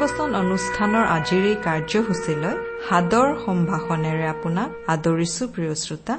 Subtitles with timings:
[0.00, 2.54] ভক্তিবচন অনুষ্ঠানৰ আজিৰ এই কাৰ্যসূচীলৈ
[2.86, 6.14] সাদৰ সম্ভাষণেৰে আপোনাক আদৰিছো প্ৰিয় শ্ৰোতা।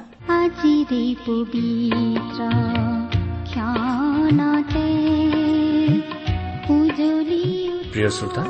[7.92, 8.44] প্ৰিয় শ্ৰোতা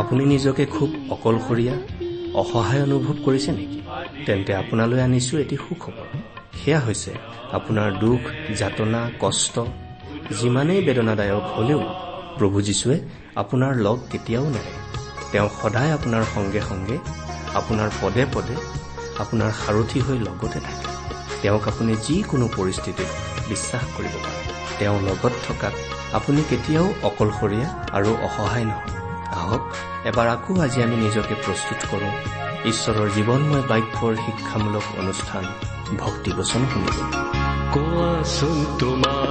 [0.00, 1.74] আপুনি নিজকে খুব অকলশৰীয়া
[2.40, 3.78] অসহায় অনুভৱ কৰিছে নেকি?
[4.26, 6.06] তেন্তে আপোনালৈ আনিছো এটি সুখবৰ।
[6.60, 7.12] সেয়া হৈছে
[7.58, 8.20] আপোনাৰ দুখ
[8.58, 9.54] যাতনা কষ্ট
[10.38, 11.80] যিমানেই বেদনাদায়ক হলেও
[12.38, 12.98] প্ৰভু যীশুৱে
[13.36, 14.72] আপোনাৰ লগ কেতিয়াও নেৰে
[15.32, 16.96] তেওঁ সদায় আপোনাৰ সংগে সংগে
[17.54, 18.56] আপোনাৰ পদে পদে
[19.18, 20.86] আপোনাৰ সাৰথি হৈ লগতে থাকে।
[21.42, 23.10] তেওঁক আপুনি যিকোনো পৰিস্থিতিত
[23.48, 24.40] বিশ্বাস কৰিব পাৰে।
[24.78, 25.74] তেওঁ লগত থকাত
[26.12, 28.94] আপুনি কেতিয়াও অকলশৰীয়া আৰু অসহায় নহয়।
[29.32, 29.64] আহক
[30.06, 32.12] এবাৰ আকৌ আজি আমি নিজকে প্ৰস্তুত কৰোঁ।
[32.70, 35.44] ঈশ্বৰৰ জীৱনময় বাক্যৰ শিক্ষামূলক অনুষ্ঠান
[35.98, 37.04] ভক্তিবচন শুনিবলৈ
[37.74, 39.30] কোৱাচোন তোমাৰ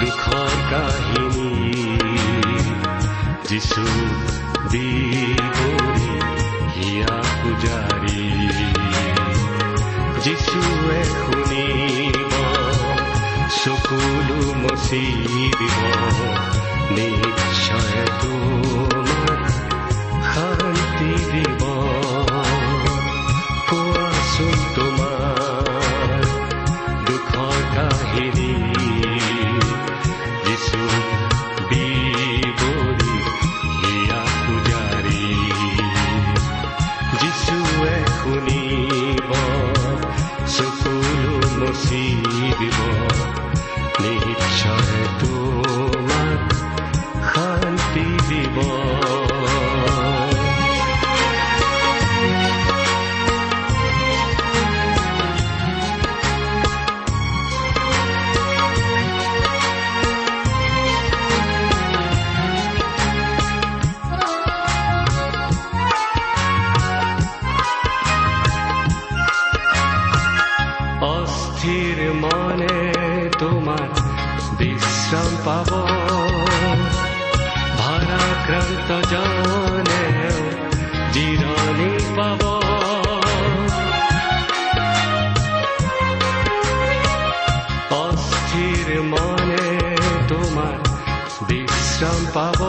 [0.00, 1.67] দুখৰ কাহিনী।
[3.48, 3.82] যিছু
[4.70, 6.10] দিবৰি
[6.74, 8.24] হিয়া পূজাৰী
[10.24, 12.32] যিশুৱে শুনিব
[13.56, 15.04] চকুলো মচি
[15.58, 15.78] দিব
[16.94, 19.42] নিশ্চয় তোমাক
[20.28, 21.62] শান্তি দিব
[92.34, 92.60] পাব।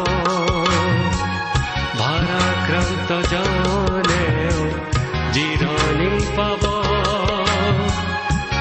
[2.00, 4.25] ভারাক্রান্ত জনে
[5.34, 6.64] জিৰণি পাব।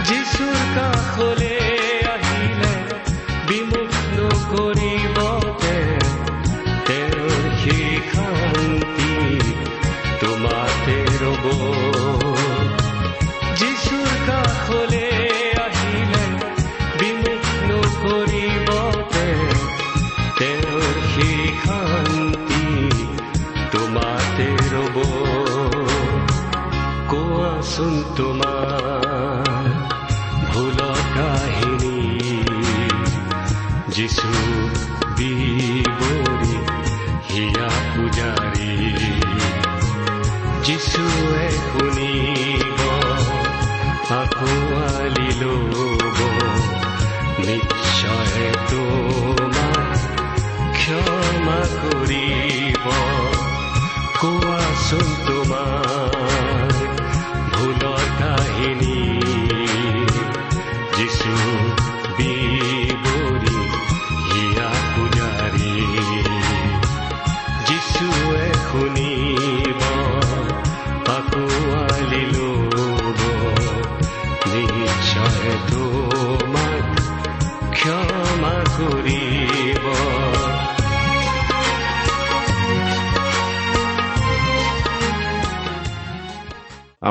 [0.05, 1.48] যিচুৰ কাষলে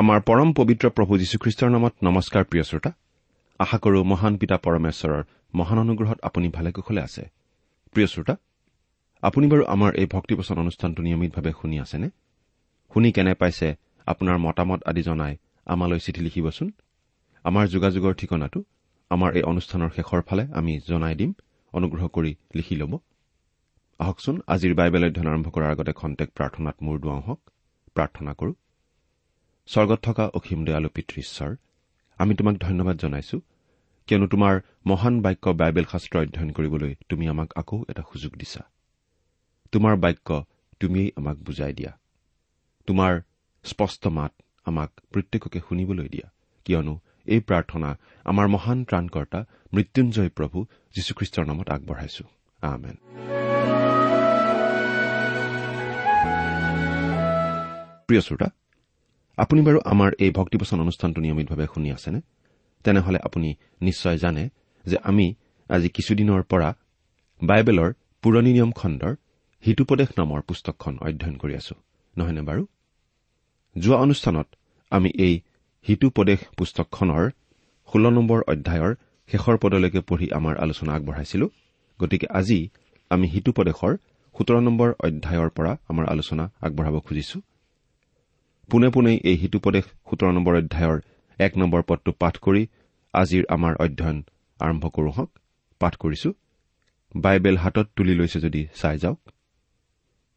[0.08, 2.90] আমাৰ পৰম পবিত্ৰ প্ৰভু যীশুখ্ৰীষ্টৰ নামত নমস্কাৰ প্ৰিয় শ্ৰোতা।
[3.60, 5.22] আশা কৰো মহান পিতা পৰমেশ্বৰৰ
[5.54, 7.22] মহান অনুগ্ৰহত আপুনি ভালে কুশলে আছে।
[7.94, 8.34] প্ৰিয় শ্ৰোতা
[9.22, 12.08] আপুনি বাৰু আমাৰ এই ভক্তিপচন অনুষ্ঠানটো নিয়মিতভাৱে শুনি আছেনে?
[12.92, 13.68] শুনি কেনে পাইছে
[14.06, 15.34] আপোনাৰ মতামত আদি জনাই
[15.66, 16.68] আমালৈ চিঠি লিখিবচোন।
[17.44, 18.60] আমাৰ যোগাযোগৰ ঠিকনাটো
[19.10, 21.30] আমাৰ এই অনুষ্ঠানৰ শেষৰ ফালে আমি জনাই দিম
[21.72, 22.92] অনুগ্ৰহ কৰি লিখি ল'ব।
[24.00, 27.40] আহকচোন আজিৰ বাইবেল অধ্যয়ন আৰম্ভ কৰাৰ আগতে খন্তেক প্ৰাৰ্থনাত মূৰ দুৱাওঁ হওক।
[27.96, 28.52] প্ৰাৰ্থনা কৰো।
[29.68, 31.56] স্বৰ্গত থকা অসীম দয়ালু পিতৃশ্বৰ
[32.18, 33.36] আমি তোমাক ধন্যবাদ জনাইছো
[34.06, 34.54] কিয়নো তোমাৰ
[34.86, 38.62] মহান বাক্য বাইবেল শাস্ত্ৰ অধ্যয়ন কৰিবলৈ তুমি আমাক আকৌ এটা সুযোগ দিছা।
[39.72, 40.28] তোমাৰ বাক্য
[40.80, 41.92] তুমিয়েই আমাক বুজাই দিয়া।
[42.86, 43.20] তোমাৰ
[43.64, 44.32] স্পষ্ট মাত
[44.64, 46.28] আমাক প্ৰত্যেককে শুনিবলৈ দিয়া
[46.64, 46.94] কিয়নো
[47.26, 47.90] এই প্ৰাৰ্থনা
[48.24, 49.40] আমাৰ মহান ত্ৰাণকৰ্তা
[49.74, 50.58] মৃত্যুঞ্জয় প্ৰভু
[50.96, 52.24] যীশুখ্ৰীষ্টৰ নামত আগবঢ়াইছো।
[52.62, 52.96] আমেন।
[58.08, 58.48] প্ৰিয় শ্ৰোতা
[59.38, 62.20] আপুনি বাৰু আমাৰ এই ভক্তিপচন অনুষ্ঠানটো নিয়মিতভাৱে শুনি আছেনে?
[62.84, 63.48] তেনেহলে আপুনি
[63.80, 64.44] নিশ্চয় জানে
[64.84, 65.26] যে আমি
[65.70, 66.68] আজি কিছুদিনৰ পৰা
[67.42, 67.90] বাইবেলৰ
[68.24, 69.12] পুৰণি নিয়ম খণ্ডৰ
[69.64, 71.74] হিতুপদেশ নামৰ পুস্তকখন অধ্যয়ন কৰি আছো।
[72.16, 72.62] নহয়নে বাৰু?
[73.76, 74.46] যোৱা অনুষ্ঠানত
[74.92, 75.34] আমি এই
[75.88, 77.24] হিতুপদেশ পুস্তকখনৰ
[77.88, 78.92] ষোল্ল নম্বৰ অধ্যায়ৰ
[79.30, 81.46] শেষৰ পদলৈকে পঢ়ি আমাৰ আলোচনা আগবঢ়াইছিলো।
[82.00, 82.58] গতিকে আজি
[83.10, 83.92] আমি হিতুপদেশৰ
[84.34, 87.38] সোতৰ নম্বৰ অধ্যায়ৰ পৰা আমাৰ আলোচনা আগবঢ়াব খুজিছো।
[88.70, 90.98] পোনে পোনে এই হিতুপদেশ সোতৰ নম্বৰ অধ্যায়ৰ
[91.38, 92.62] এক নম্বৰ পদটো পাঠ কৰি
[93.14, 94.18] আজিৰ আমাৰ অধ্যয়ন
[94.60, 95.30] আৰম্ভ কৰো হওক।
[95.80, 96.30] পাঠ কৰিছো
[97.16, 99.20] বাইবেল হাতত তুলি লৈছে যদি চাই যাওক।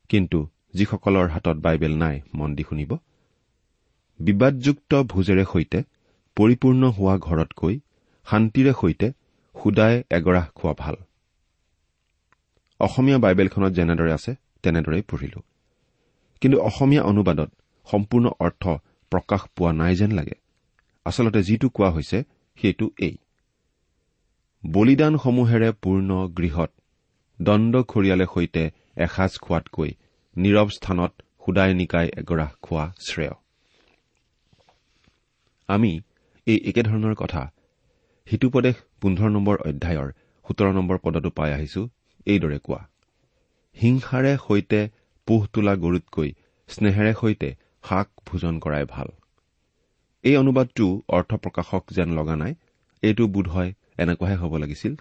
[0.10, 0.40] কিন্তু
[0.74, 2.92] যিসকলৰ হাতত বাইবেল নাই মন দি শুনিব।
[4.20, 5.80] বিবাদযুক্ত ভোজেৰে সৈতে
[6.38, 7.76] পৰিপূৰ্ণ হোৱা ঘৰতকৈ
[8.28, 9.08] শান্তিৰে সৈতে
[9.56, 10.96] সুদাই এগৰাহ খোৱা ভাল।
[12.80, 14.32] অসমীয়া বাইবেলখনত যেনেদৰে আছে
[14.64, 15.40] তেনেদৰেই পঢ়িলো।
[16.42, 17.50] কিন্তু অসমীয়া অনুবাদত
[17.88, 18.64] সম্পূৰ্ণ অৰ্থ
[19.12, 20.36] প্ৰকাশ পোৱা নাই যেন লাগে।
[21.06, 22.18] আচলতে যিটো কোৱা হৈছে
[22.58, 23.16] সেইটো এই।
[24.64, 26.72] বলিদানসমূহেৰে পূৰ্ণ গৃহত
[27.40, 28.64] দণ্ডখৰিয়ালে সৈতে
[29.06, 29.92] এসাঁজ খোৱাতকৈ
[30.36, 31.12] নীৰৱ স্থানত
[31.46, 33.34] সুদাই নিকাই এগৰাহ খোৱা শ্ৰেয়।
[35.70, 35.92] আমি
[36.48, 37.42] এই একেধৰণৰ কথা
[38.28, 40.10] সিটোপদেশ পোন্ধৰ নম্বৰ অধ্যায়ৰ
[40.46, 41.82] সোতৰ নম্বৰ পদতো পাই আহিছো
[42.28, 42.82] এইদৰে কোৱা।
[43.78, 44.80] হিংসাৰে সৈতে
[45.28, 46.30] পোহ তোলা গৰুতকৈ
[46.70, 47.50] স্নেহেৰে সৈতে
[47.84, 49.10] শাক ভোজন কৰাই ভাল।
[50.24, 52.54] এই অনুবাদটো অৰ্থ প্ৰকাশক যেন লগা নাই
[53.04, 54.94] এইটো বোধ হয় এনেকুৱাহে হ'ব লাগিছিল।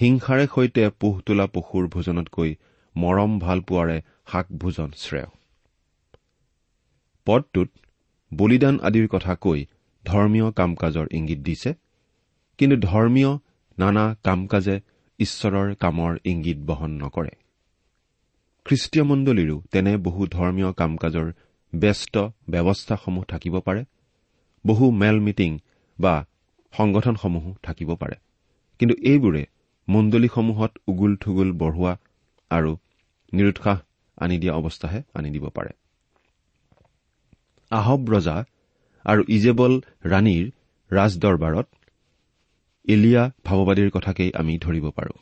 [0.00, 2.50] হিংসাৰে সৈতে পোহ তোলা পশুৰ ভোজনতকৈ
[2.94, 3.98] মৰম ভাল পোৱাৰে
[4.30, 5.28] শাক ভোজন শ্ৰেয়।
[7.26, 7.70] পদটোত
[8.32, 9.60] বলিদান আদিৰ কথা কৈ
[10.04, 11.70] ধৰ্মীয় কাম কাজৰ ইংগিত দিছে
[12.58, 13.30] কিন্তু ধৰ্মীয়
[13.78, 14.76] নানা কাম কাজে
[15.18, 17.32] ঈশ্বৰৰ কামৰ ইংগিত বহন নকৰে।
[18.66, 21.28] খ্ৰীষ্টীয় মণ্ডলীৰো তেনে বহু ধৰ্মীয় কাম কাজৰ
[21.74, 22.14] ব্যস্ত
[22.48, 23.84] ব্যৱস্থাসমূহ থাকিব পাৰে
[24.66, 25.58] বহু মেল মিটিং
[26.00, 26.24] বা
[26.72, 28.16] সংগঠনসমূহো থাকিব পাৰে।
[28.78, 29.46] কিন্তু এইবোৰে
[29.88, 31.96] মণ্ডলীসমূহত উগুল থুগুল বঢ়োৱা
[32.50, 32.76] আৰু
[33.32, 33.78] নিৰুৎসাহ
[34.16, 35.70] আনি দিয়া অৱস্থাহে আনি দিব পাৰে।
[37.70, 38.44] আহব ৰজা
[39.04, 40.50] আৰু ইজেবল ৰাণীৰ
[40.90, 41.66] ৰাজদৰবাৰত
[42.88, 45.14] এলিয়া ভাৱবাদীৰ কথাকেই আমি ধৰিব পাৰো।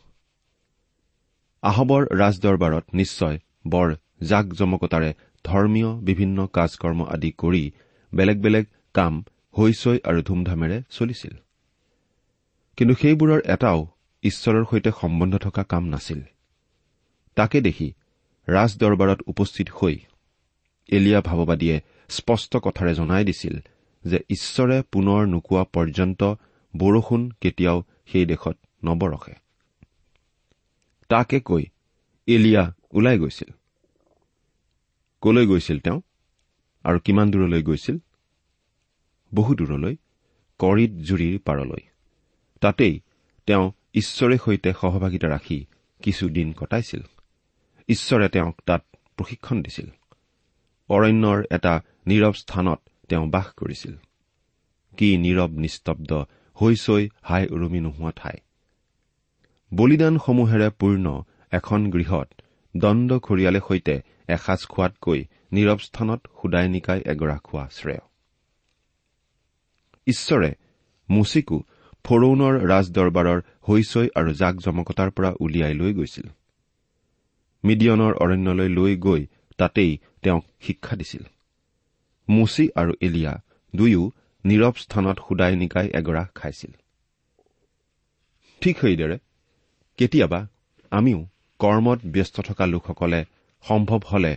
[1.63, 7.65] আহবৰ ৰাজদৰবাৰত নিশ্চয় বৰ জাক জমকতাৰে ধৰ্মীয় বিভিন্ন কাজ কৰ্ম আদি কৰি
[8.15, 9.25] বেলেগ বেলেগ কাম
[9.59, 11.35] হৈচৈ আৰু ধুমধামেৰে চলিছিল।
[12.77, 13.87] কিন্তু সেইবোৰৰ এটাও
[14.23, 16.21] ঈশ্বৰৰ সৈতে সম্বন্ধ থকা কাম নাছিল।
[17.37, 17.89] তাকে দেখি
[18.49, 19.97] ৰাজদৰবাৰত উপস্থিত হৈ
[20.89, 23.55] এলিয়া ভাৱবাদীয়ে স্পষ্ট কথাৰে জনাই দিছিল
[24.05, 26.35] যে ঈশ্বৰে পুনৰ নোকোৱা পৰ্যন্ত
[26.77, 29.35] বৰষুণ কেতিয়াও সেই দেশত নবৰসে
[31.09, 31.65] তাকে কৈ
[32.27, 33.51] এলিয়া ওলাই গৈছিল।
[35.23, 36.01] কলৈ গৈছিল তেওঁ?
[36.85, 37.99] আৰু কিমান দূৰলৈ গৈছিল?
[39.35, 39.97] বহু দূৰলৈ
[40.59, 41.83] কৰিত জুৰিৰ পাৰলৈ।
[42.61, 43.01] তাতেই
[43.47, 45.67] তেওঁ ঈশ্বৰে সৈতে সহভাগিতা ৰাখি
[46.03, 47.03] কিছুদিন কটাইছিল।
[47.89, 48.83] ঈশ্বৰে তেওঁক তাত
[49.17, 49.87] প্ৰশিক্ষণ দিছিল।
[50.89, 53.97] অৰণ্যৰ এটা নীৰৱ স্থানত তেওঁ বাস কৰিছিল।
[54.97, 56.13] কি নীৰৱ নিস্তব্ধ
[56.63, 58.37] হৈচৈ হাই উৰুমি নোহোৱা ঠাই।
[59.75, 62.29] বলিদানসমূহেৰে পূৰ্ণ এখন গৃহত
[62.77, 64.03] দণ্ড খৰিয়ালে সৈতে
[64.37, 65.21] এসাঁজ খোৱাতকৈ
[65.53, 68.03] নীৰৱ স্থানত সুদাই নিকাই এগৰাহ খোৱা শ্ৰেয়।
[70.07, 70.51] ঈশ্বৰে
[71.09, 71.59] মুচিকো
[72.05, 76.27] ফৰৌনৰ ৰাজদৰবাৰৰ হৈচৈ আৰু জাক জমকতাৰ পৰা উলিয়াই লৈ গৈছিল।
[77.65, 79.23] মিডিয়নৰ অৰণ্যলৈ লৈ গৈ
[79.59, 81.25] তাতেই তেওঁক শিক্ষা দিছিল।
[82.29, 83.35] মুচি আৰু এলিয়া
[83.77, 84.03] দুয়ো
[84.45, 86.73] নীৰৱ স্থানত সুদাই নিকাই এগৰাহ খাইছিল।
[88.61, 89.19] ঠিক সেইদৰে
[89.99, 90.41] কেতিয়াবা
[90.91, 91.21] আমিও
[91.59, 93.25] কৰ্মত ব্যস্ত থকা লোকসকলে
[93.69, 94.33] সম্ভৱ হলে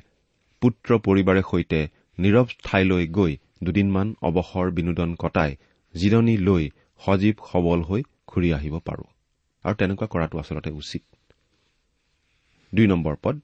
[0.61, 1.79] পুত্ৰ পৰিবাৰে সৈতে
[2.19, 5.51] নীৰৱ ঠাইলৈ গৈ দুদিনমান অৱসৰ বিনোদন কটাই
[5.93, 6.63] জিৰণি লৈ
[6.99, 9.05] সজীৱ সবল হৈ ঘূৰি আহিব পাৰো।
[9.63, 11.03] আৰু তেনেকুৱা কৰাটো আচলতে উচিত।
[13.21, 13.39] পদ।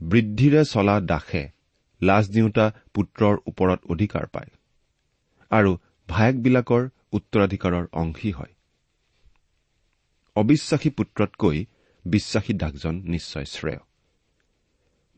[0.00, 1.42] বৃদ্ধিৰে চলা দাসে
[2.02, 4.50] লাজ দিওঁতা পুত্ৰৰ ওপৰত অধিকাৰ পায়
[5.50, 5.70] আৰু
[6.08, 8.54] ভায়েকবিলাকৰ উত্তৰাধিকাৰৰ অংশী হয়।
[10.36, 11.64] অবিশ্বাসী পুত্ৰতকৈ
[12.04, 13.78] বিশ্বাসী দাসজন নিশ্চয় শ্ৰেয়।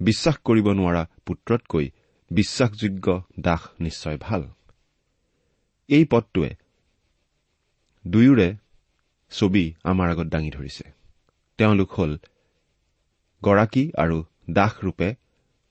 [0.00, 1.86] বিশ্বাস কৰিব নোৱাৰা পুত্ৰতকৈ
[2.30, 3.06] বিশ্বাসযোগ্য
[3.40, 4.42] দাস নিশ্চয় ভাল।
[5.88, 6.50] এই পদটোৱে
[8.04, 8.48] দুয়োৰে
[9.32, 10.84] ছবি আমাৰ আগত দাঙি ধৰিছে।
[11.58, 12.12] তেওঁলোক হল
[13.42, 14.18] গৰাকী আৰু
[14.50, 15.08] দাসৰূপে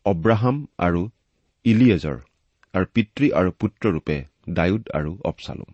[0.05, 1.01] অব্ৰাহাম আৰু
[1.65, 2.17] ইলিয়েজৰ
[2.73, 4.17] আৰু পিতৃ আৰু পুত্ৰৰূপে
[4.49, 5.71] ডায়ুদ আৰু অপচালুম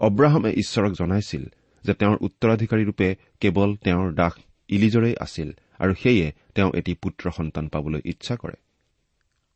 [0.00, 1.44] অব্ৰাহামে ঈশ্বৰক জনাইছিল
[1.84, 3.08] যে তেওঁৰ উত্তৰাধিকাৰীৰূপে
[3.40, 4.34] কেৱল তেওঁৰ দাস
[4.70, 5.48] ইলিজৰেই আছিল
[5.78, 8.56] আৰু সেয়ে তেওঁ এটি পুত্ৰ সন্তান পাবলৈ ইচ্ছা কৰে।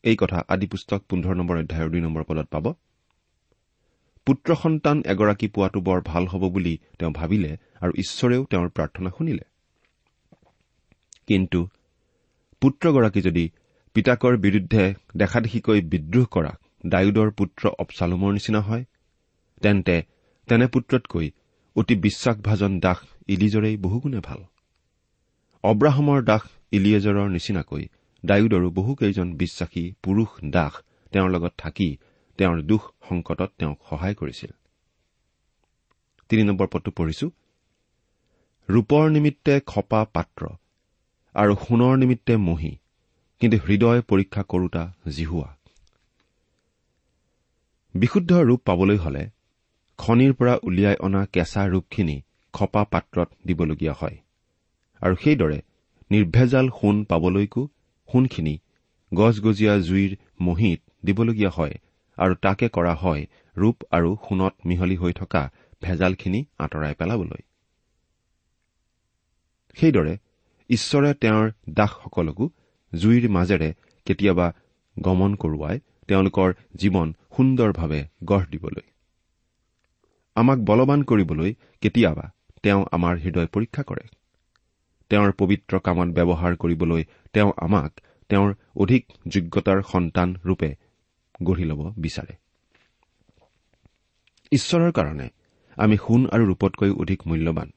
[0.05, 2.67] এই কথা আদি পুস্তক পোন্ধৰ নম্বৰ অধ্যায়ৰ দুই নম্বৰ পদত পাব।
[4.27, 9.45] পুত্ৰ সন্তান এগৰাকী পোৱাটো বৰ ভাল হ'ব বুলি তেওঁ ভাবিলে আৰু ঈশ্বৰেও তেওঁৰ প্ৰাৰ্থনা শুনিলে।
[11.27, 11.61] কিন্তু
[12.61, 13.51] পুত্ৰগৰাকী যদি
[13.95, 16.53] পিতাকৰ বিৰুদ্ধে দেখাদেখিকৈ বিদ্ৰোহ কৰা
[16.87, 18.85] ডায়ুদৰ পুত্ৰ অপচালুমৰ নিচিনা হয়
[19.63, 19.97] তেন্তে
[20.49, 21.31] তেনে পুত্ৰতকৈ
[21.77, 24.41] অতি বিশ্বাসভাজন দাস ইলিজৰেই বহুগুণে ভাল।
[25.65, 26.43] অব্ৰাহমৰ দাস
[26.73, 27.85] ইলিয়েজৰৰ নিচিনাকৈ
[28.25, 30.73] ডায়ুদৰো বহুকেইজন বিশ্বাসী পুৰুষ দাস
[31.13, 31.97] তেওঁৰ লগত থাকি
[32.39, 34.53] তেওঁৰ দুখ সংকটত তেওঁক সহায় কৰিছিল।
[38.69, 40.43] ৰূপৰ নিমিত্তে খপা পাত্ৰ
[41.35, 42.77] আৰু সোণৰ নিমিত্তে মহি
[43.41, 45.57] কিন্তু হৃদয় পৰীক্ষা কৰোতা জিহুৱা।
[47.95, 49.31] বিশুদ্ধ ৰূপ পাবলৈ হলে
[49.99, 54.17] খনিৰ পৰা উলিয়াই অনা কেঁচা ৰূপখিনি খপা পাত্ৰত দিবলগীয়া হয়।
[55.03, 55.59] আৰু সেইদৰে
[56.11, 57.63] নিৰ্ভেজাল সোণ পাবলৈকো
[58.09, 58.55] সোণখিনি
[59.13, 61.75] গছগজীয়া জুইৰ মহিত দিবলগীয়া হয়
[62.19, 63.23] আৰু তাকে কৰা হয়
[63.57, 65.43] ৰূপ আৰু সোণত মিহলি হৈ থকা
[65.83, 67.43] ভেজালখিনি আঁতৰাই পেলাবলৈ।
[69.77, 70.15] সেইদৰে
[70.71, 72.47] ঈশ্বৰে তেওঁৰ দাসসকলকো
[72.93, 73.71] জুইৰ মাজেৰে
[74.07, 74.47] কেতিয়াবা
[74.97, 75.77] গমন কৰোৱাই
[76.09, 78.87] তেওঁলোকৰ জীৱন সুন্দৰভাৱে গঢ় দিবলৈ।
[80.37, 82.27] আমাক বলৱান কৰিবলৈ কেতিয়াবা
[82.63, 84.05] তেওঁ আমাৰ হৃদয় পৰীক্ষা কৰে।
[85.15, 87.03] তেওঁৰ পবিত্ৰ কামত ব্যৱহাৰ কৰিবলৈ
[87.33, 90.71] তেওঁ আমাক তেওঁৰ অধিক যোগ্যতাৰ সন্তান ৰূপে
[91.43, 92.35] গঢ়ি ল'ব বিচাৰে।
[94.53, 95.29] ঈশ্বৰৰ কাৰণে
[95.77, 97.69] আমি সোণ আৰু ৰূপতকৈ অধিক মূল্যৱান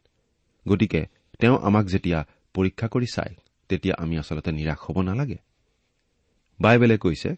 [0.67, 1.01] গতিকে
[1.39, 3.33] তেওঁ আমাক যেতিয়া পৰীক্ষা কৰি চায়
[3.69, 5.37] তেতিয়া আমি আচলতে নিৰাশ হ'ব নালাগে।
[6.59, 7.29] বাইবেলে কৈছে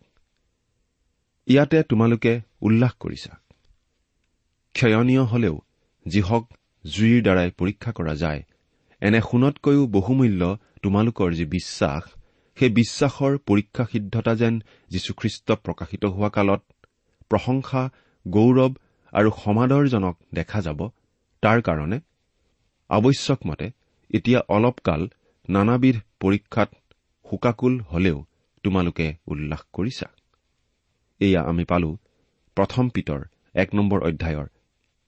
[1.48, 3.34] ইয়াতে তোমালোকে উল্লাস কৰিছা।
[4.74, 5.56] ক্ষয়নীয় হলেও
[6.08, 6.44] যিহক
[6.86, 8.44] জুইৰ দ্বাৰাই পৰীক্ষা কৰা যায়
[9.02, 10.42] এনে সোণতকৈও বহুমূল্য
[10.84, 12.04] তোমালোকৰ যি বিশ্বাস
[12.58, 14.56] সেই বিশ্বাসৰ পৰীক্ষা সিদ্ধতা যেন
[14.90, 16.62] যীশুখ্ৰীষ্ট প্ৰকাশিত হোৱা কালত
[17.32, 17.82] প্ৰশংসা
[18.26, 18.74] গৌৰৱ
[19.14, 20.80] আৰু সমাদৰজনক দেখা যাব
[21.44, 21.98] তাৰ কাৰণে
[22.90, 23.68] আৱশ্যকমতে
[24.14, 25.02] এতিয়া অলপ কাল
[25.50, 26.70] নানাবিধ পৰীক্ষাত
[27.26, 28.18] শোকাকুল হলেও
[28.64, 30.08] তোমালোকে উল্লাস কৰিছা।
[31.22, 31.90] এয়া আমি পালো
[32.58, 33.22] প্ৰথম পিতৰ
[33.56, 34.48] এক নম্বৰ অধ্যায়ৰ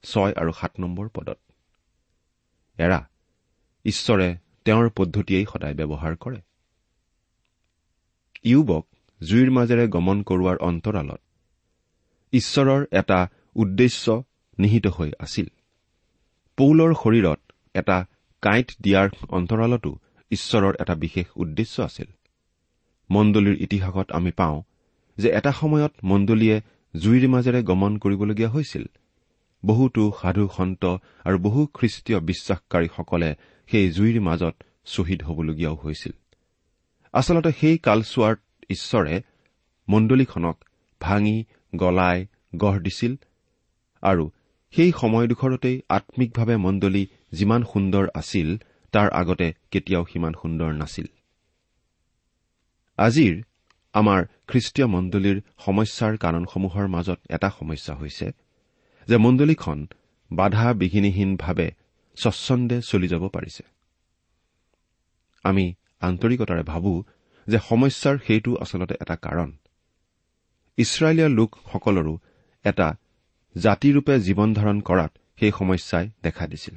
[0.03, 1.39] ছয় আৰু সাত নম্বৰ পদত।
[2.77, 2.99] এৰা
[3.85, 6.41] ঈশ্বৰে তেওঁৰ পদ্ধতিয়েই সদায় ব্যৱহাৰ কৰে।
[8.43, 8.87] ইউবক
[9.21, 11.21] জুইৰ মাজেৰে গমন কৰোৱাৰ অন্তৰালত
[12.33, 14.23] ঈশ্বৰৰ এটা উদ্দেশ্য
[14.59, 15.47] নিহিত হৈ আছিল।
[16.57, 17.39] পৌলৰ শৰীৰত
[17.73, 18.05] এটা
[18.41, 19.97] কাঁইট দিয়াৰ অন্তৰালতো
[20.31, 22.05] ঈশ্বৰৰ এটা বিশেষ উদ্দেশ্য আছিল।
[23.09, 24.61] মণ্ডলীৰ ইতিহাসত আমি পাওঁ
[25.17, 26.61] যে এটা সময়ত মণ্ডলীয়ে
[26.97, 28.85] জুইৰ মাজেৰে গমন কৰিবলগীয়া হৈছিল।
[29.65, 30.85] বহুতো সাধু সন্ত
[31.23, 33.35] আৰু বহু খ্ৰীষ্টীয় বিশ্বাসকাৰীসকলে
[33.71, 36.11] সেই জুইৰ মাজত শ্বহীদ হবলগীয়াও হৈছিল।
[37.13, 39.21] আচলতে সেই কালচোৱাত ঈশ্বৰে
[39.89, 40.63] মণ্ডলীখনক
[41.01, 43.15] ভাঙি গলাই গঢ় দিছিল
[44.01, 44.31] আৰু
[44.71, 48.57] সেই সময়ডোখৰতেই আম্মিকভাৱে মণ্ডলী যিমান সুন্দৰ আছিল
[48.91, 51.05] তাৰ আগতে কেতিয়াও সিমান সুন্দৰ নাছিল।
[52.97, 53.43] আজিৰ
[53.93, 58.31] আমাৰ খ্ৰীষ্টীয় মণ্ডলীৰ সমস্যাৰ কাৰণসমূহৰ মাজত এটা সমস্যা হৈছে
[59.07, 59.87] যে মণ্ডলীখন
[60.31, 61.71] বাধা বিঘিনিহীনভাৱে
[62.15, 63.63] স্বচ্ছন্দে চলি যাব পাৰিছে।
[65.43, 67.03] আমি আন্তৰিকতাৰে ভাবো
[67.47, 69.57] যে সমস্যাৰ সেইটো আচলতে এটা কাৰণ।
[70.77, 72.17] ইছৰাইলীয়া লোকসকলৰো
[72.63, 72.95] এটা
[73.57, 76.75] জাতিৰূপে জীৱন ধাৰণ কৰাত সেই সমস্যাই দেখা দিছিল।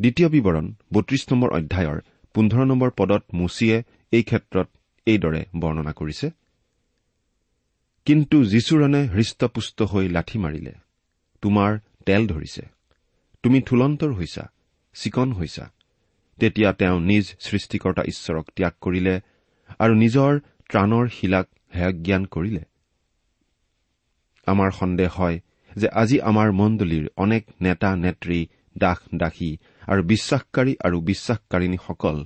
[0.00, 2.00] দ্বিতীয় বিৱৰণ বত্ৰিশ নম্বৰ অধ্যায়ৰ
[2.34, 3.82] পোন্ধৰ নম্বৰ পদত মুচিয়ে
[4.12, 4.68] এই ক্ষেত্ৰত
[5.06, 6.30] এইদৰে বৰ্ণনা কৰিছে।
[8.04, 10.72] কিন্তু যীচুৰণে হৃষ্টপুষ্ট হৈ লাঠি মাৰিলে
[11.40, 12.75] তোমাৰ তেল ধৰিছে।
[13.46, 14.44] তুমি থুলন্তৰ হৈছা
[14.94, 15.64] চিকন হৈছা।
[16.38, 19.14] তেতিয়া তেওঁ নিজ সৃষ্টিকৰ্তা ঈশ্বৰক ত্যাগ কৰিলে
[19.78, 20.32] আৰু নিজৰ
[20.70, 22.62] ত্ৰাণৰ শিলাক হেয়জ্ঞান কৰিলে।
[24.46, 25.38] আমাৰ সন্দেহ হয়
[25.76, 28.40] যে আজি আমাৰ মণ্ডলীৰ অনেক নেতা নেত্ৰী
[28.78, 29.50] দাস দাসী
[29.88, 32.16] আৰু বিশ্বাসকাৰী আৰু বিশ্বাসকাৰিণীসকল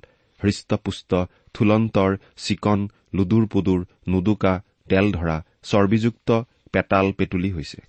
[0.40, 1.10] হৃষ্টপুষ্ট
[1.54, 2.80] থুলন্তৰ চিকন
[3.14, 4.54] লুডুৰ পুদুৰ নুদুকা
[4.90, 6.28] তেল ধৰা চৰ্বিযুক্ত
[6.72, 7.80] পেটাল পেটুলি হৈছে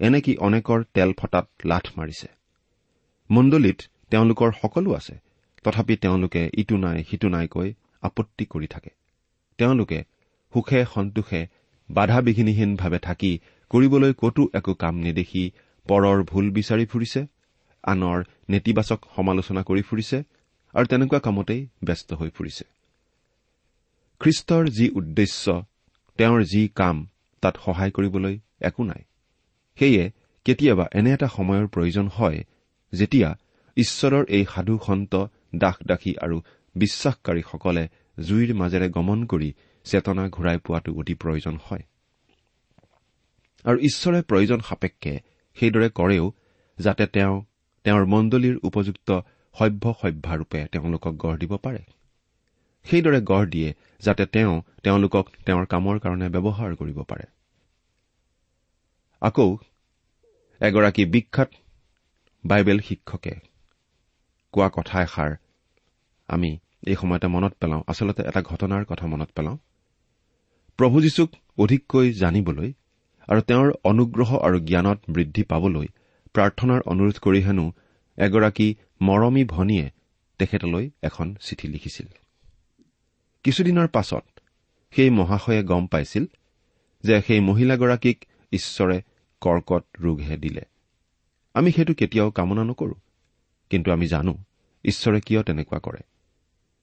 [0.00, 2.37] এনেকি অনেকৰ তেল ফটাত লাঠ মাৰিছে?
[3.30, 3.78] মণ্ডলীত
[4.10, 5.14] তেওঁলোকৰ সকলো আছে।
[5.64, 7.68] তথাপি তেওঁলোকে ইটো নাই সিটো নাইকৈ
[8.02, 8.90] আপত্তি কৰি থাকে।
[9.58, 9.98] তেওঁলোকে
[10.52, 11.40] সুখে সন্তোষে
[11.88, 13.32] বাধা বিঘিনিহীনভাৱে থাকি
[13.70, 15.44] কৰিবলৈ কতো একো কাম নেদেখি
[15.86, 17.20] পৰৰ ভুল বিচাৰি ফুৰিছে
[17.84, 18.18] আনৰ
[18.48, 20.18] নেতিবাচক সমালোচনা কৰি ফুৰিছে
[20.74, 22.64] আৰু তেনেকুৱা কামতেই ব্যস্ত হৈ ফুৰিছে।
[24.20, 25.44] খ্ৰীষ্টৰ যি উদ্দেশ্য
[26.18, 26.96] তেওঁৰ যি কাম
[27.42, 29.02] তাত সহায় কৰিবলৈ একো নাই।
[29.78, 30.04] সেয়ে
[30.46, 32.38] কেতিয়াবা এনে এটা সময়ৰ প্ৰয়োজন হয়
[32.92, 33.36] যেতিয়া
[33.76, 36.40] ঈশ্বৰৰ এই সাধু সন্ত দাস দাসী আৰু
[36.76, 37.88] বিশ্বাসকাৰীসকলে
[38.24, 39.52] জুইৰ মাজেৰে গমন কৰি
[39.84, 41.82] চেতনা ঘূৰাই পোৱাটো অতি প্ৰয়োজন হয়।
[43.64, 45.20] আৰু ঈশ্বৰে প্ৰয়োজন সাপেক্ষে
[45.56, 46.32] সেইদৰে কৰেও
[46.78, 47.44] যাতে তেওঁ
[47.84, 49.20] তেওঁৰ মণ্ডলীৰ উপযুক্ত
[49.58, 51.82] সভ্য সভ্যাৰূপে তেওঁলোকক গঢ় দিব পাৰে।
[52.84, 57.24] সেইদৰে গঢ় দিয়ে যাতে তেওঁ তেওঁলোকক তেওঁৰ কামৰ কাৰণে ব্যৱহাৰ কৰিব পাৰে।
[59.20, 59.56] আকৌ
[60.60, 61.50] এগৰাকী বিখ্যাত
[62.44, 63.34] বাইবেল শিক্ষকে
[64.52, 65.36] কোৱা কথা এষাৰ।
[66.28, 69.58] আমি এই সময়তে মনত পেলাওঁ আচলতে এটা ঘটনাৰ কথা মনত পেলাওঁ।
[70.78, 72.72] প্ৰভু যীশুক অধিককৈ জানিবলৈ
[73.28, 75.86] আৰু তেওঁৰ অনুগ্ৰহ আৰু জ্ঞানত বৃদ্ধি পাবলৈ
[76.34, 77.72] প্ৰাৰ্থনাৰ অনুৰোধ কৰি হেনো
[78.18, 79.90] এগৰাকী মৰমী ভনীয়ে
[80.38, 82.06] তেখেতলৈ এখন চিঠি লিখিছিল।
[83.44, 84.24] কিছুদিনৰ পাছত
[84.90, 86.24] সেই মহাশয়ে গম পাইছিল
[87.04, 89.02] যে সেই মহিলাগৰাকীক ঈশ্বৰে
[89.40, 90.64] কৰ্কট ৰোগহে দিলে।
[91.58, 92.94] আমি সেইটো কেতিয়াও কামনা নকৰো।
[93.70, 94.34] কিন্তু আমি জানো
[94.84, 96.02] ঈশ্বৰে কিয় তেনেকুৱা কৰে।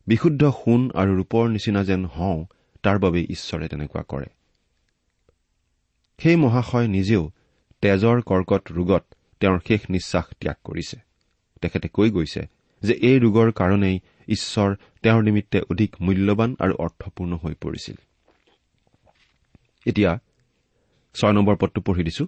[0.07, 2.45] বিশুদ্ধ সোণ আৰু ৰূপৰ নিচিনা যেন হওঁ
[2.83, 4.25] তাৰ বাবে ঈশ্বৰে তেনেকুৱা কৰে।
[6.17, 7.23] সেই মহাশয় নিজেও
[7.81, 9.03] তেজৰ কৰ্কট ৰোগত
[9.39, 10.97] তেওঁৰ শেষ নিশ্বাস ত্যাগ কৰিছে।
[11.61, 12.41] তেখেতে কৈ গৈছে
[12.81, 17.95] যে এই ৰোগৰ কাৰণেই ঈশ্বৰ তেওঁৰ নিমিত্তে অধিক মূল্যৱান আৰু অৰ্থপূৰ্ণ হৈ পৰিছিল।
[19.85, 20.19] এতিয়া
[21.15, 22.27] ছয় নম্বৰ পদটো পঢ়ি দিছো।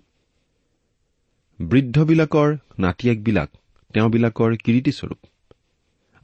[1.59, 2.49] বৃদ্ধবিলাকৰ
[2.79, 3.49] নাতিয়েকবিলাক
[3.93, 5.19] তেওঁবিলাকৰ কিৰিটিস্বৰূপ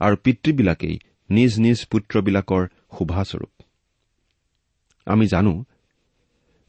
[0.00, 0.96] আৰু পিতৃবিলাকেই
[1.30, 2.62] নিজ নিজ পুত্ৰবিলাকৰ
[2.98, 3.52] শোভাস্বৰূপ।
[5.06, 5.64] আমি জানো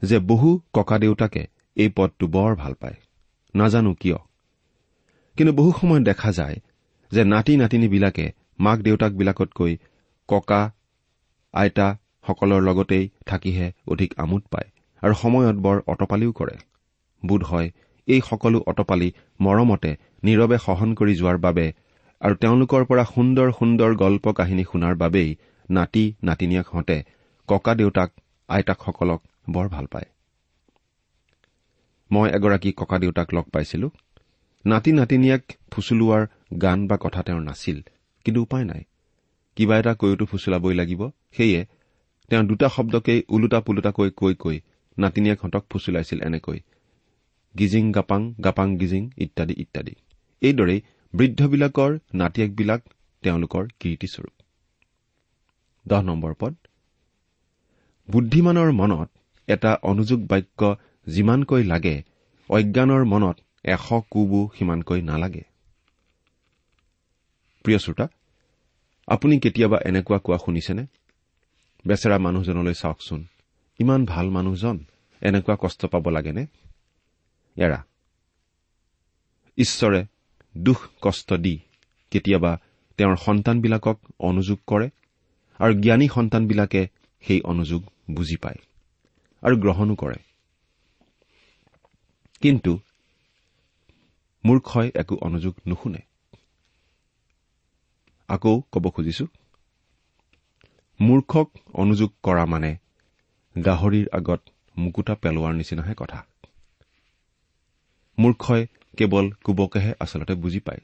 [0.02, 1.42] যে বহু ককাদেউতাকে
[1.76, 2.96] এই পদটো বৰ ভাল পায়।
[3.54, 4.16] নাজানো কিয়।
[5.36, 6.56] কিন্তু বহু সময়ত দেখা যায়
[7.12, 9.72] যে নাতি নাতিনীবিলাকে মাক দেউতাকবিলাকতকৈ
[10.28, 10.72] ককা
[11.54, 14.68] আইতাসকলৰ লগতেই থাকিহে অধিক আমোদ পায়
[15.02, 16.56] আৰু সময়ত বৰ অটপালিও কৰে।
[17.26, 17.70] বোধ হয়
[18.08, 19.08] এই সকলো অটপালি
[19.40, 19.90] মৰমতে
[20.24, 21.66] নীৰৱে সহন কৰি যোৱাৰ বাবে
[22.20, 25.30] আৰু তেওঁলোকৰ পৰা সুন্দৰ সুন্দৰ গল্প কাহিনী শুনাৰ বাবেই
[25.68, 26.96] নাতি নাতিনীয়েকহঁতে
[27.48, 28.10] ককা দেউতাক
[28.48, 30.08] আইতাকসকলক বৰ ভাল পায়।
[32.10, 33.88] মই এগৰাকী ককা দেউতাক লগ পাইছিলো।
[34.64, 36.22] নাতি নাতিনীয়েক ফুচুলোৱাৰ
[36.62, 37.78] গান বা কথা তেওঁৰ নাছিল
[38.26, 38.82] কিন্তু উপায় নাই।
[39.56, 41.02] কিবা এটা কৈওতো ফুচুলাবই লাগিব
[41.36, 41.60] সেয়ে
[42.30, 44.56] তেওঁ দুটা শব্দকেই ওলোটা পোলোটাকৈ কৈ কৈ
[44.98, 46.58] নাতিনীয়েকহঁতক ফুচুলাইছিল এনেকৈ।
[47.58, 49.94] গিজিং গাপাং গাপাং গিজিং ইত্যাদি ইত্যাদি।
[50.42, 50.80] এইদৰেই
[51.14, 52.80] বৃদ্ধবিলাকৰ নাতিয়েকবিলাক
[53.22, 54.34] তেওঁলোকৰ কীৰ্তিস্বৰূপ।
[58.08, 59.08] বুদ্ধিমানৰ মনত
[59.48, 60.60] এটা অনুযোগ বাক্য
[61.06, 62.02] যিমানকৈ লাগে
[62.50, 65.44] অজ্ঞানৰ মনত এশ কোবো সিমানকৈ নালাগে।
[67.64, 68.06] প্ৰিয় শ্ৰোতা
[69.08, 70.84] আপুনি কেতিয়াবা এনেকুৱা কোৱা শুনিছেনে?
[71.86, 73.20] বেচেৰা মানুহজনলৈ চাওকচোন
[73.80, 74.76] ইমান ভাল মানুহজন
[75.22, 76.46] এনেকুৱা কষ্ট পাব লাগেনে?
[77.56, 77.84] এৰা।
[79.58, 80.00] ঈশ্বৰে
[80.56, 81.54] দুখ কষ্ট দি
[82.10, 82.52] কেতিয়াবা
[82.98, 84.88] তেওঁৰ সন্তানবিলাকক অনুযোগ কৰে
[85.60, 86.88] আৰু জ্ঞানী সন্তানবিলাকে
[87.24, 88.58] সেই অনুযোগ বুজি পায়
[89.42, 90.18] আৰু গ্ৰহণো কৰে।
[92.42, 92.78] কিন্তু
[94.44, 95.98] মূৰ্খই একো অনুযোগ নুশুনে।
[98.28, 99.26] আকৌ কব খুজিছো
[101.00, 102.70] মূৰ্খক অনুযোগ কৰা মানে
[103.64, 104.40] গাহৰিৰ আগত
[104.76, 106.18] মুকুতা পেলোৱাৰ নিচিনাহে কথা।
[108.18, 110.82] মূৰ্খই কেৱল কুবকেহে আচলতে বুজি পায়।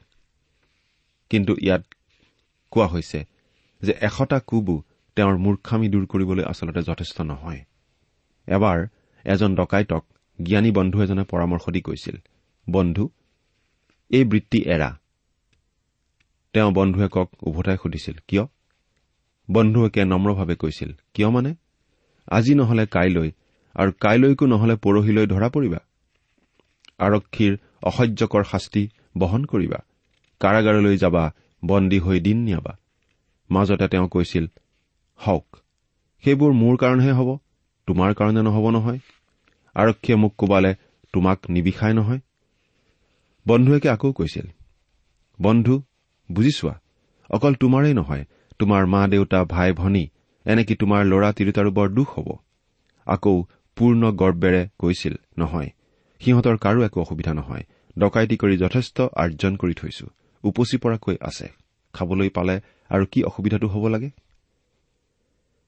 [1.31, 1.83] কিন্তু ইয়াত
[2.71, 3.25] কোৱা হৈছে
[3.83, 4.83] যে এশটা কুবো
[5.17, 7.61] তেওঁৰ মূৰ্খামি দূৰ কৰিবলৈ আচলতে যথেষ্ট নহয়।
[8.47, 8.79] এবাৰ
[9.25, 10.05] এজন ডকাইতক
[10.39, 12.17] জ্ঞানী বন্ধু এজনে পৰামৰ্শ দি কৈছিল
[12.71, 13.11] বন্ধু
[14.11, 14.91] এই বৃত্তি এৰা।
[16.53, 18.45] তেওঁ বন্ধুৱেকক উভতাই সুধিছিল কিয়?
[19.51, 21.55] বন্ধুৱেকে নম্ৰভাৱে কৈছিল কিয় মানে?
[22.29, 23.31] আজি নহলে কাইলৈ
[23.75, 25.81] আৰু কাইলৈকো নহলে পৰহিলৈ ধৰা পৰিবা।
[27.07, 28.83] আৰক্ষীৰ অসহ্যকৰ শাস্তি
[29.19, 29.81] বহন কৰিবা।
[30.41, 31.25] কাৰাগাৰলৈ যাবা
[31.63, 32.73] বন্দী হৈ দিন নিয়াবা।
[33.51, 34.45] মাজতে তেওঁ কৈছিল
[35.21, 35.47] হওক
[36.25, 37.31] সেইবোৰ মোৰ কাৰণেহে হ'ব
[37.89, 39.01] তোমাৰ কাৰণে নহ'ব নহয়।
[39.77, 40.73] আৰক্ষীয়ে মোক কোবালে
[41.15, 42.21] তোমাক নিবিষাই নহয়।
[43.47, 44.47] বন্ধুৱেকে আকৌ কৈছিল
[45.39, 45.75] বন্ধু
[46.29, 46.75] বুজি চোৱা
[47.31, 48.25] অকল তোমাৰেই নহয়
[48.59, 50.05] তোমাৰ মা দেউতা ভাই ভনী
[50.47, 52.29] এনেকি তোমাৰ ল'ৰা তিৰোতাৰো বৰ দুখ হ'ব?
[53.07, 53.35] আকৌ
[53.77, 55.71] পূৰ্ণ গৰ্বেৰে কৈছিল নহয়
[56.25, 57.65] সিহঁতৰ কাৰো একো অসুবিধা নহয়।
[57.99, 60.07] ডকাইতি কৰি যথেষ্ট আৰ্জন কৰি থৈছো।
[60.45, 61.49] উপচি পৰাকৈ আছে।
[61.95, 64.11] খাবলৈ পালে আৰু কি অসুবিধাটো হ'ব লাগে?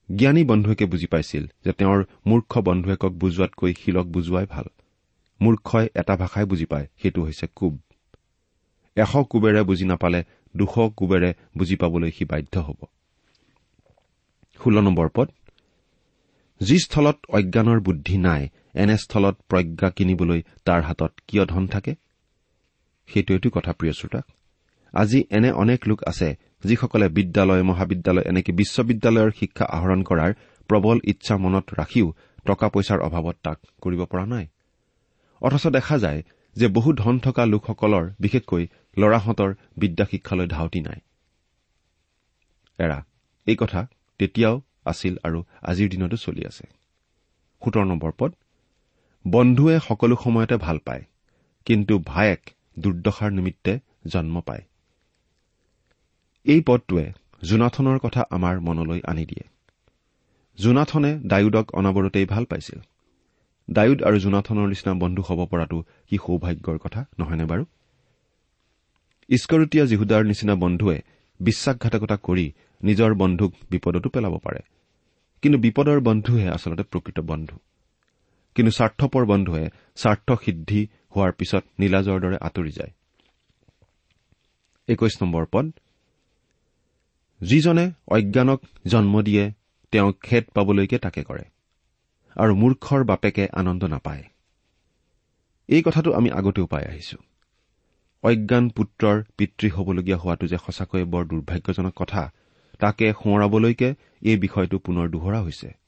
[0.09, 4.65] জ্ঞানী বন্ধুৱেকে বুজি পাইছিল যে তেওঁৰ মূৰ্খ বন্ধুৱেকক বুজোৱাতকৈ শিলক বুজোৱাই ভাল।
[5.41, 7.79] মূৰ্খই এটা ভাষাই বুজি পায় সেইটো হৈছে কুব।
[8.97, 10.25] এশ কোবেৰে বুজি নাপালে
[10.57, 12.81] দুশ কোবেৰে বুজি পাবলৈ সি বাধ্য হ'ব।
[14.61, 15.29] ষোল্ল নম্বৰ পদ।
[16.61, 21.93] যি স্থলত অজ্ঞানৰ বুদ্ধি নাই এনে স্থলত প্ৰজ্ঞা কিনিবলৈ তাৰ হাতত কিয় ধন থাকে?
[23.09, 24.21] সেইটোৱেতো কথা প্ৰিয় শ্ৰোতা
[24.95, 26.29] আজি এনে অনেক লোক আছে
[26.65, 30.33] যিসকলে বিদ্যালয় মহাবিদ্যালয় এনেকে বিশ্ববিদ্যালয়ৰ শিক্ষা আহৰণ কৰাৰ
[30.69, 32.07] প্ৰবল ইচ্ছা মনত ৰাখিও
[32.47, 34.47] টকা পইচাৰ অভাৱত তাক কৰিব পৰা নাই।
[35.43, 36.21] অথচ দেখা যায়
[36.57, 38.65] যে বহু ধন থকা লোকসকলৰ বিশেষকৈ
[38.97, 40.99] ল'ৰাহঁতৰ বিদ্যা শিক্ষালৈ ধাউতি নাই।
[42.79, 42.99] এৰা
[43.47, 43.81] এই কথা
[44.19, 46.65] তেতিয়াও আছিল আৰু আজিৰ দিনতো চলি আছে।
[47.63, 48.31] সোতৰ নম্বৰ পদ
[49.27, 51.05] বন্ধুৱে সকলো সময়তে ভাল পায়
[51.65, 54.63] কিন্তু ভায়েক দুৰ্দশাৰ নিমিত্তে জন্ম পায়।
[56.45, 59.45] এই পদটোৱে জোনাথনৰ কথা আমাৰ মনলৈ আনি দিয়ে।
[60.59, 62.79] জোনাথনে ডায়ুদক অনাবৰতেই ভাল পাইছিল।
[63.71, 67.65] ডায়ুদ আৰু জোনাথনৰ নিচিনা বন্ধু হ'ব পৰাটো কি সৌভাগ্যৰ কথা নহয়নে বাৰু?
[69.29, 71.03] ইস্কৰতীয়া জিহুদাৰ নিচিনা বন্ধুৱে
[71.41, 74.61] বিশ্বাসঘাতকতা কৰি নিজৰ বন্ধুক বিপদতো পেলাব পাৰে।
[75.43, 77.57] কিন্তু বিপদৰ বন্ধুহে আচলতে প্ৰকৃত বন্ধু।
[78.55, 79.65] কিন্তু স্বাৰ্থপৰ বন্ধুৱে
[79.97, 80.81] স্বাৰ্থ সিদ্ধি
[81.17, 82.93] হোৱাৰ পিছত নীলাজৰ দৰে আঁতৰি যায়।
[84.89, 85.67] একৈশ নম্বৰ পদ।
[87.41, 89.53] যিজনে অজ্ঞানক জন্ম দিয়ে
[89.93, 91.45] তেওঁ খেদ পাবলৈকে তাকে কৰে
[92.37, 94.25] আৰু মূৰ্খৰ বাপেকে আনন্দ নাপায়।
[95.69, 97.19] এই কথাটো আমি আগতেও পাই আহিছো।
[98.23, 102.23] অজ্ঞান পুত্ৰৰ পিতৃ হবলগীয়া হোৱাটো যে সঁচাকৈয়ে বৰ দুৰ্ভাগ্যজনক কথা
[102.79, 105.84] তাকে সোঁৱৰাবলৈকে এই বিষয়টো পুনৰ দোহৰা হৈছে।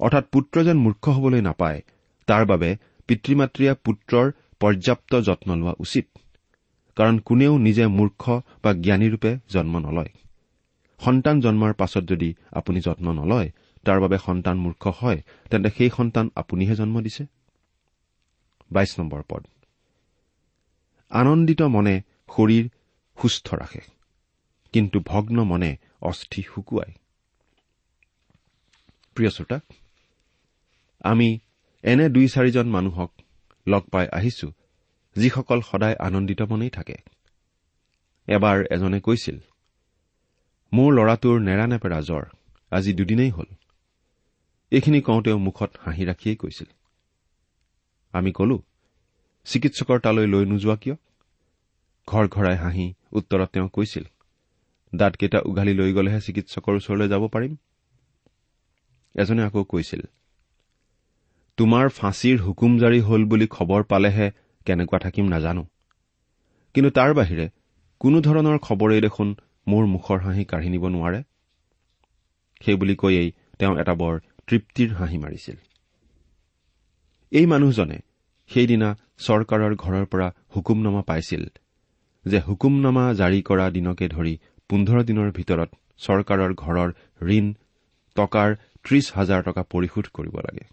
[0.00, 1.82] অৰ্থাৎ পুত্ৰ যেন মূৰ্খ হবলৈ নাপায়
[2.28, 2.76] তাৰ বাবে
[3.08, 6.06] পিতৃ মাতৃয়ে পুত্ৰৰ পৰ্যাপ্ত যত্ন লোৱা উচিত
[6.96, 8.22] কাৰণ কোনেও নিজে মূৰ্খ
[8.64, 10.10] বা জ্ঞানীৰূপে জন্ম নলয়।
[11.00, 13.48] সন্তান জন্মৰ পাছত যদি আপুনি যত্ন নলয়
[13.84, 17.24] তাৰ বাবে সন্তান মূৰ্খ হয় তেন্তে সেই সন্তান আপুনিহে জন্ম দিছে।
[19.28, 19.42] পদ।
[21.10, 21.94] আনন্দিত মনে
[22.28, 22.64] শৰীৰ
[23.18, 23.80] সুস্থ ৰাখে
[24.72, 26.92] কিন্তু ভগ্ন মনে অস্থি শুকুৱায়।
[29.14, 29.60] প্ৰিয় শ্ৰোতা
[31.04, 31.28] আমি
[31.84, 33.10] এনে দুই চাৰিজন মানুহক
[33.66, 34.48] লগ পাই আহিছো
[35.16, 36.96] যিসকল সদায় আনন্দিত মনেই থাকে।
[38.28, 39.36] এবাৰ এজনে কৈছিল
[40.72, 42.24] মোৰ ল'ৰাটোৰ নেৰানেপেৰা জ্বৰ
[42.72, 43.48] আজি দুদিনেই হ'ল।
[44.72, 46.68] এইখিনি কওঁতেও মুখত হাঁহি ৰাখিয়েই কৈছিল
[48.14, 48.56] আমি কলো
[49.46, 50.96] চিকিৎসকৰ তালৈ লৈ নোযোৱা কিয়?
[52.08, 54.04] ঘৰ ঘৰাই হাঁহি উত্তৰত তেওঁ কৈছিল
[54.92, 57.52] দাঁতকেইটা উঘালি লৈ গলেহে চিকিৎসকৰ ওচৰলৈ যাব পাৰিম?
[59.14, 60.02] এজনে আকৌ কৈছিল
[61.58, 64.26] তোমাৰ ফাঁচীৰ হুকুম জাৰি হল বুলি খবৰ পালেহে
[64.66, 65.64] কেনেকুৱা থাকিম নাজানো।
[66.74, 67.46] কিন্তু তাৰ বাহিৰে
[68.00, 69.28] কোনো ধৰণৰ খবৰেই দেখোন
[69.66, 71.20] মোৰ মুখৰ হাঁহি কাঢ়ি নিব নোৱাৰে।
[72.60, 74.14] সেইবুলি কৈয়েই তেওঁ এটা বৰ
[74.48, 75.56] তৃপ্তিৰ হাঁহি মাৰিছিল।
[77.32, 77.98] এই মানুহজনে
[78.50, 78.88] সেইদিনা
[79.26, 81.42] চৰকাৰৰ ঘৰৰ পৰা হুকুমনামা পাইছিল
[82.26, 84.34] যে হুকুমনামা জাৰি কৰা দিনকে ধৰি
[84.70, 86.88] পোন্ধৰ দিনৰ ভিতৰত চৰকাৰৰ ঘৰৰ
[87.36, 87.46] ঋণ
[88.16, 88.48] টকাৰ
[88.84, 90.64] ত্ৰিশ হাজাৰ টকা পৰিশোধ কৰিব লাগে।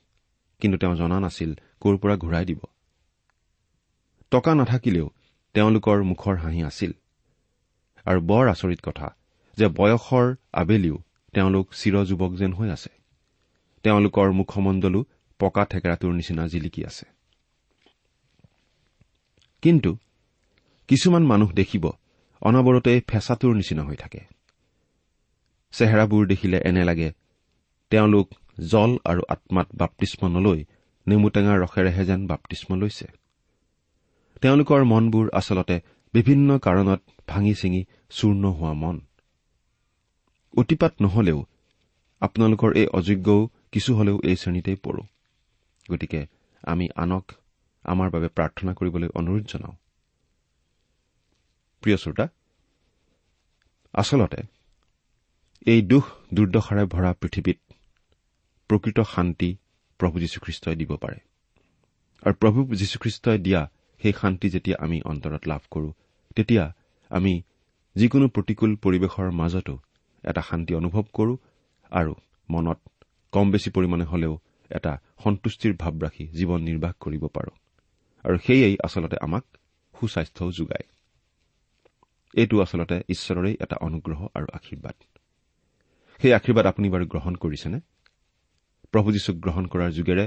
[0.60, 2.62] কিন্তু তেওঁ জনা নাছিল ক'ৰ পৰা ঘূৰাই দিব।
[4.32, 5.08] টকা নাথাকিলেও
[5.54, 6.92] তেওঁলোকৰ মুখৰ হাঁহি আছিল।
[8.06, 9.08] আৰু বৰ আচৰিত কথা
[9.58, 10.98] যে বয়সৰ আবেলিও
[11.34, 12.90] তেওঁলোক চিৰযুৱক যেন হৈ আছে।
[13.84, 15.06] তেওঁলোকৰ মুখমণ্ডলো
[15.40, 17.06] পকা থেকেৰাটোৰ নিচিনা জিলিকি আছে।
[19.62, 19.98] কিন্তু
[20.88, 21.90] কিছুমান মানুহ দেখিব
[22.42, 24.20] অনবৰতে ফেঁচাটোৰ নিচিনা হৈ থাকে।
[25.72, 27.12] চেহেৰাবোৰ দেখিলে এনে লাগে
[27.90, 28.30] তেওঁলোক
[28.68, 30.64] জল আৰু আত্মাত বাপ্তিস্ম নলৈ
[31.08, 33.08] নেমুটেঙাৰ ৰসেৰেহে যেন বাপ্তিস্ম লৈছে।
[34.42, 35.80] তেওঁলোকৰ মনবোৰ আচলতে
[36.14, 39.00] বিভিন্ন কাৰণত ভাঙি ছিঙি চূৰ্ণ হোৱা মন।
[40.58, 41.46] অতিপাত নহলেও
[42.22, 45.04] আপোনালোকৰ এই অযোগ্যও কিছু হলেও এই শ্ৰেণীতেই পৰো।
[45.92, 46.26] গতিকে
[46.64, 47.32] আমি আনক
[47.84, 49.76] আমাৰ বাবে প্ৰাৰ্থনা কৰিবলৈ অনুৰোধ জনাওঁ।
[53.94, 54.38] আচলতে
[55.66, 57.69] এই দুখ দুৰ্দশাৰে ভৰা পৃথিৱীত
[58.70, 59.58] প্ৰকৃত শান্তি
[59.98, 61.20] প্ৰভু যীশুখ্ৰীষ্টই দিব পাৰে।
[62.22, 65.94] আৰু প্ৰভু যীশুখ্ৰীষ্টই দিয়া সেই শান্তি যেতিয়া আমি অন্তৰত লাভ কৰো
[66.36, 66.76] তেতিয়া
[67.10, 67.42] আমি
[67.96, 69.80] যিকোনো প্ৰতিকূল পৰিৱেশৰ মাজতো
[70.24, 71.38] এটা শান্তি অনুভৱ কৰো
[71.92, 72.16] আৰু
[72.50, 72.80] মনত
[73.32, 77.52] কম বেছি পৰিমাণে হলেও এটা সন্তুষ্টিৰ ভাৱ ৰাখি জীৱন নিৰ্বাহ কৰিব পাৰো।
[78.24, 79.44] আৰু সেয়েই আচলতে আমাক
[80.00, 80.86] সুস্বাস্থ্যও যোগায়।
[82.34, 85.04] এইটো আচলতে ঈশ্বৰৰেই এটা অনুগ্ৰহ আৰু আশীৰ্বাদ।
[86.22, 87.80] সেই আশীৰ্বাদ আপুনি বাৰু গ্ৰহণ কৰিছেনে?
[88.94, 90.26] প্ৰভু যীশুক গ্ৰহণ কৰাৰ যোগেৰে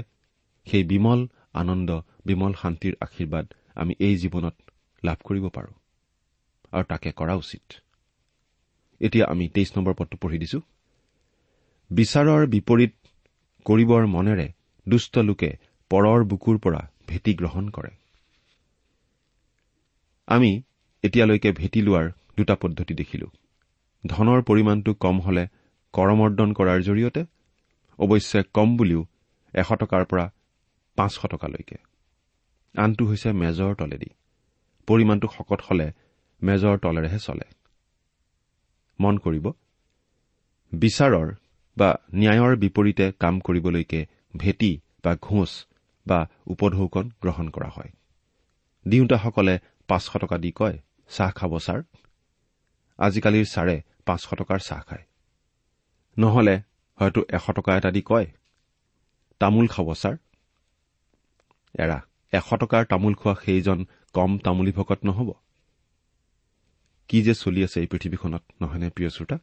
[0.67, 1.21] সেই বিমল
[1.53, 1.89] আনন্দ
[2.25, 3.45] বিমল শান্তিৰ আশীৰ্বাদ
[3.75, 4.55] আমি এই জীৱনত
[5.03, 5.71] লাভ কৰিব পাৰো
[6.71, 7.65] আৰু তাকে কৰা উচিত।
[9.01, 10.59] এতিয়া আমি তেইছ নম্বৰ পদটো পঢ়ি দিছো।
[11.91, 12.93] বিচাৰৰ বিপৰীত
[13.65, 14.47] কৰিবৰ মনেৰে
[14.87, 15.49] দুষ্ট লোকে
[15.91, 17.91] পৰৰ বুকুৰ পৰা ভেটি গ্ৰহণ কৰে।
[20.27, 20.51] আমি
[21.03, 23.27] এতিয়ালৈকে ভেটি লোৱাৰ দুটা পদ্ধতি দেখিলো।
[24.03, 25.43] ধনৰ পৰিমাণটো কম হলে
[25.93, 27.21] কৰমৰ্দন কৰাৰ জৰিয়তে
[27.99, 29.05] অৱশ্যে কম বুলিও
[29.53, 30.31] এশ টকাৰ পৰা
[30.95, 31.75] পাঁচশ টকালৈকে।
[32.77, 34.09] আনটো হৈছে মেজৰ তলেদি।
[34.87, 35.91] পৰিমাণটো শকত হলে
[36.43, 37.45] মেজৰ তলেৰেহে চলে।
[38.99, 39.51] মন কৰিব
[40.73, 41.33] বিচাৰৰ
[41.77, 44.05] বা ন্যায়ৰ বিপৰীতে কাম কৰিবলৈকে
[44.37, 45.65] ভেটি বা ঘোচ
[46.07, 47.91] বা উপঢৌকন গ্ৰহণ কৰা হয়।
[48.87, 50.79] দিওঁতাসকলে পাঁচশ টকা দি কয়
[51.09, 51.83] চাহ খাব ছাৰ?
[52.97, 55.03] আজিকালিৰ ছাৰে পাঁচশ টকাৰ চাহ খায়।
[56.17, 56.61] নহলে
[56.99, 58.27] হয়তো এশ টকা এটা দি কয়
[59.41, 60.15] তামোল খাব ছাৰ।
[61.75, 61.97] এৰা
[62.33, 63.79] এশ টকাৰ তামোল খোৱা সেইজন
[64.13, 65.29] কম তামোলী ভকত নহব?
[67.09, 69.37] কি যে চলি আছে এই পৃথিৱীখনত নহয়নে প্ৰিয় শ্ৰোতা?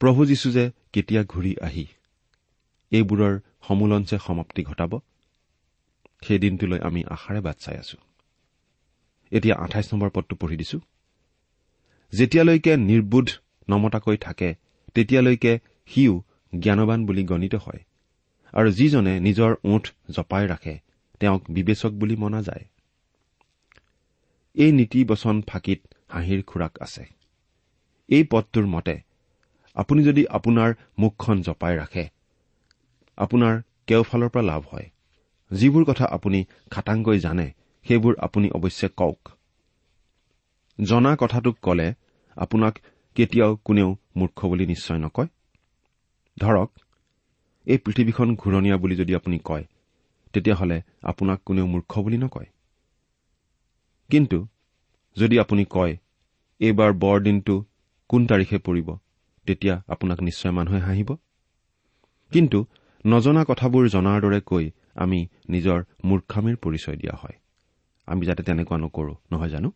[0.00, 1.86] প্ৰভু যীশু যে কেতিয়া ঘূৰি আহি
[2.92, 3.34] এইবোৰৰ
[3.68, 4.92] সমোলঞ্চে সমাপ্তি ঘটাব
[6.24, 7.98] সেই দিনটোলৈ আমি আশাৰে বাট চাই আছো।
[9.32, 10.78] এতিয়া আঠাইছ নম্বৰ পদটো পঢ়ি দিছো।
[12.12, 13.28] যেতিয়ালৈকে নিৰ্বোধ
[13.68, 14.48] নমতাকৈ থাকে
[14.94, 15.52] তেতিয়ালৈকে
[15.86, 16.14] সিও
[16.52, 17.82] জ্ঞানবান বুলি গণিত হয়।
[18.52, 20.74] আৰু যিজনে নিজৰ ওঠ জপাই ৰাখে
[21.20, 22.64] তেওঁক বিবেচক বুলি মনা যায়।
[24.54, 27.04] এই নীতি বচন ফাঁকিত হাঁহিৰ খোৰাক আছে।
[28.08, 29.00] এই পদটোৰ মতে
[29.74, 32.04] আপুনি যদি আপোনাৰ মুখখন জপাই ৰাখে
[33.18, 33.54] আপোনাৰ
[33.86, 34.90] কেওফালৰ পৰা লাভ হয়।
[35.50, 37.46] যিবোৰ কথা আপুনি খাটাংকৈ জানে
[37.86, 39.20] সেইবোৰ আপুনি অৱশ্যে কওক।
[40.78, 41.94] জনা কথাটোক কলে
[42.36, 42.78] আপোনাক
[43.14, 45.28] কেতিয়াও কোনেও মূৰ্খ বুলি নিশ্চয় নকয়।
[46.36, 46.68] ধৰক
[47.66, 49.64] এই পৃথিৱীখন ঘূৰণীয়া বুলি যদি আপুনি কয়
[50.32, 52.46] তেতিয়াহ'লে আপোনাক কোনেও মূৰ্খ বুলি নকয়।
[54.10, 54.46] কিন্তু
[55.16, 55.96] যদি আপুনি কয়
[56.60, 57.64] এইবাৰ বৰদিনটো
[58.08, 58.88] কোন তাৰিখে পৰিব
[59.46, 61.10] তেতিয়া আপোনাক নিশ্চয় মানুহে হাঁহিব।
[62.32, 62.58] কিন্তু
[63.06, 67.36] নজনা কথাবোৰ জনাৰ দৰে কৈ আমি নিজৰ মূৰ্খামীৰ পৰিচয় দিয়া হয়।
[68.06, 69.68] আমি যাতে তেনেকুৱা নকৰো নহয় জানো?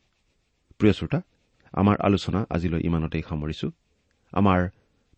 [0.79, 1.21] প্ৰিয় শ্ৰোতা
[1.73, 3.69] আমাৰ আলোচনা আজিলৈ ইমানতেই সামৰিছো।
[4.33, 4.61] আমাৰ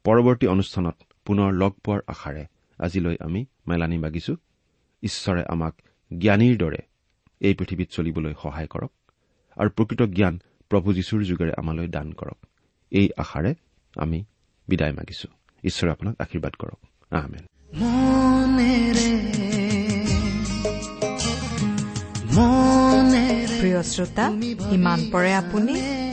[0.05, 2.45] পৰৱৰ্তী অনুষ্ঠানত পুনৰ লগ পোৱাৰ আশাৰে
[2.79, 4.37] আজিলৈ আমি মেলানি মাগিছো
[5.03, 5.75] ঈশ্বৰে আমাক
[6.19, 6.81] জ্ঞানীৰ দৰে
[7.41, 8.93] এই পৃথিৱীত চলিবলৈ সহায় কৰক
[9.57, 10.35] আৰু প্ৰকৃত জ্ঞান
[10.71, 12.39] প্ৰভু যীশুৰ যোগেৰে আমালৈ দান কৰক।
[12.91, 13.55] এই আশাৰে
[13.97, 14.25] আমি
[14.69, 15.29] বিদায় মাগিছো।
[15.65, 16.81] ঈশ্বৰে আপোনাক আশীৰ্বাদ কৰক।
[17.11, 17.45] আহমেন
[23.61, 24.27] প্ৰিয় শ্ৰোতা
[24.75, 26.02] ইমান পৰে আপুনি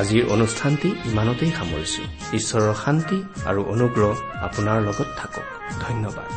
[0.00, 2.02] আজিৰ অনুষ্ঠানটি ইমানতেই সামৰিছো।
[2.38, 3.18] ঈশ্বৰৰ শান্তি
[3.50, 4.12] আৰু অনুগ্ৰহ
[4.46, 5.46] আপোনাৰ লগত থাকক।
[5.84, 6.32] ধন্যবাদ।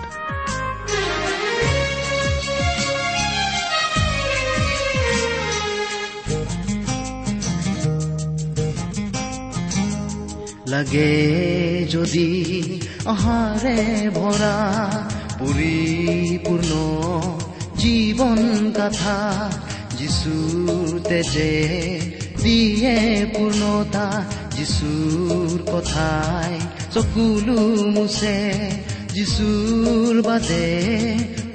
[10.73, 11.11] লাগে
[11.89, 12.27] যদি
[13.05, 13.79] অহাৰে
[14.19, 14.57] ভৰা
[15.39, 16.71] পৰিপূৰ্ণ
[17.81, 18.39] জীৱন
[18.77, 19.17] কথা
[19.97, 21.51] যিচুৰ তেজে
[22.45, 22.95] দিয়ে
[23.33, 24.07] পূৰ্ণতা
[24.55, 26.53] যিচুৰ কথাই
[26.93, 27.59] চকুলো
[27.95, 28.37] মুছে।
[29.15, 30.67] যিচুৰ বাদে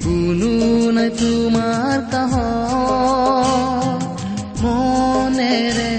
[0.05, 0.53] কোনো
[0.97, 2.33] নাই তোমাৰ কাহ
[4.63, 5.93] মনেৰে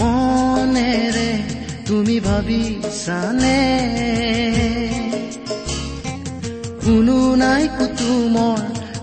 [0.00, 1.30] মনেৰে
[1.88, 3.60] তুমি ভাবিছানে
[6.84, 8.60] কোনো নাই কুতুমৰ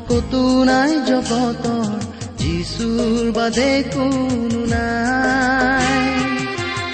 [0.09, 2.04] কতো নাই জগতৰ
[2.65, 5.89] যিচুৰ বাদে কোনো নাই।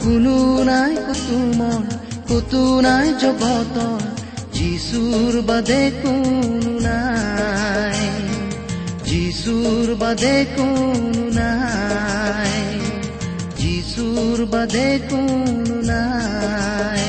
[0.03, 1.83] কোনো নাই কুতুমৰ
[2.29, 4.01] কতো নাই জগতৰ
[4.53, 8.01] যিচুৰ বাদে কোনো নাই।
[9.03, 12.53] যিচুৰ বাদে কোনো নাই।
[13.57, 17.00] যিচুৰ বাদে কোনো নাই।